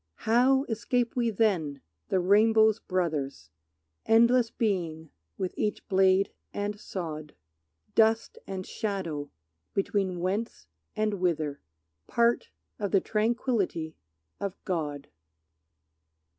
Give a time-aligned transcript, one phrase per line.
[0.25, 3.51] How escape we then, the rainbow's brothers,
[4.07, 7.35] Endless being with each blade and sod?
[7.93, 9.29] Dust and shadow
[9.75, 11.61] between whence and whither,
[12.07, 13.95] Part of the tranquillity
[14.39, 15.07] of God.